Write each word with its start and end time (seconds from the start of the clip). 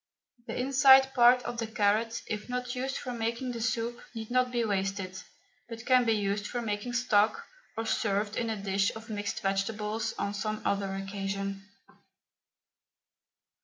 The 0.47 0.59
inside 0.59 1.13
part 1.13 1.43
of 1.43 1.59
the 1.59 1.67
carrot, 1.67 2.23
if 2.25 2.49
not 2.49 2.73
used 2.73 2.97
for 2.97 3.11
making 3.13 3.51
the 3.51 3.61
soup, 3.61 4.01
need 4.15 4.31
not 4.31 4.49
be 4.51 4.65
wasted, 4.65 5.21
but 5.69 5.85
can 5.85 6.05
be 6.05 6.13
used 6.13 6.47
for 6.47 6.59
making 6.59 6.93
stock, 6.93 7.45
or 7.77 7.85
served 7.85 8.35
in 8.35 8.49
a 8.49 8.57
dish 8.57 8.91
of 8.95 9.11
mixed 9.11 9.41
vegetables 9.43 10.13
on 10.17 10.33
some 10.33 10.63
other 10.65 10.91
occasion. 10.95 11.67